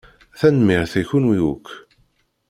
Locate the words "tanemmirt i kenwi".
0.39-1.39